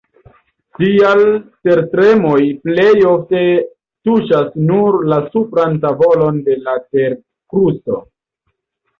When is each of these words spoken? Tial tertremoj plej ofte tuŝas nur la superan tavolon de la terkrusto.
Tial 0.77 1.19
tertremoj 1.67 2.37
plej 2.63 2.93
ofte 3.09 3.41
tuŝas 4.09 4.47
nur 4.69 4.97
la 5.11 5.19
superan 5.35 5.77
tavolon 5.83 6.39
de 6.49 6.57
la 6.69 6.75
terkrusto. 6.97 7.99